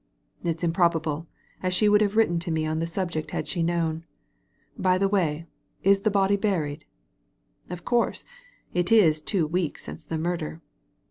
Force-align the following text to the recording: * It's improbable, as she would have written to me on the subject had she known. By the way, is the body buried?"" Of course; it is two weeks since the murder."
* 0.25 0.35
It's 0.43 0.63
improbable, 0.63 1.27
as 1.61 1.75
she 1.75 1.87
would 1.87 2.01
have 2.01 2.15
written 2.15 2.39
to 2.39 2.49
me 2.49 2.65
on 2.65 2.79
the 2.79 2.87
subject 2.87 3.29
had 3.29 3.47
she 3.47 3.61
known. 3.61 4.03
By 4.75 4.97
the 4.97 5.07
way, 5.07 5.45
is 5.83 6.01
the 6.01 6.09
body 6.09 6.37
buried?"" 6.37 6.85
Of 7.69 7.85
course; 7.85 8.25
it 8.73 8.91
is 8.91 9.21
two 9.21 9.45
weeks 9.45 9.83
since 9.83 10.03
the 10.03 10.17
murder." 10.17 10.59